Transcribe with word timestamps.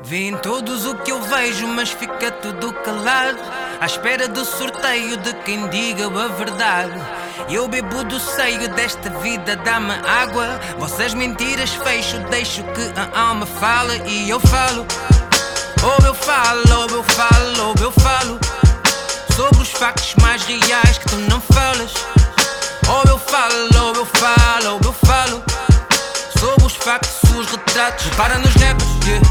Vêem 0.00 0.36
todos 0.36 0.86
o 0.86 0.94
que 0.94 1.10
eu 1.10 1.20
vejo, 1.22 1.66
mas 1.66 1.90
fica 1.90 2.30
tudo 2.30 2.72
calado. 2.72 3.38
À 3.80 3.86
espera 3.86 4.28
do 4.28 4.44
sorteio 4.44 5.16
de 5.16 5.34
quem 5.44 5.68
diga 5.68 6.06
a 6.06 6.28
verdade. 6.28 6.92
Eu 7.50 7.66
bebo 7.66 8.04
do 8.04 8.18
seio 8.20 8.68
desta 8.74 9.10
vida, 9.18 9.56
dá-me 9.56 9.92
água. 10.06 10.60
Vossas 10.78 11.14
mentiras 11.14 11.70
fecho, 11.70 12.16
deixo 12.30 12.62
que 12.62 12.92
a 12.96 13.20
alma 13.20 13.44
fala 13.44 13.96
e 14.06 14.30
eu 14.30 14.38
falo. 14.38 14.86
Ou 15.82 16.06
eu 16.06 16.14
falo, 16.14 16.80
ou 16.80 16.90
eu 16.90 17.02
falo, 17.02 17.68
ou 17.68 17.74
eu 17.80 17.92
falo. 17.92 18.38
Sobre 19.34 19.62
os 19.62 19.70
factos 19.72 20.14
mais 20.22 20.44
reais 20.44 20.98
que 20.98 21.08
tu 21.08 21.16
não 21.28 21.40
falas. 21.40 21.92
Ou 22.88 23.02
eu 23.10 23.18
falo, 23.18 23.86
ou 23.86 23.94
eu 23.96 24.06
falo, 24.06 24.74
ou 24.74 24.80
eu 24.84 24.92
falo. 24.92 25.42
Sobre 26.38 26.66
os 26.66 26.76
factos, 26.76 27.20
os 27.36 27.50
retratos. 27.50 28.06
Para 28.16 28.38
nos 28.38 28.54
rappers, 28.54 29.06
yeah. 29.06 29.27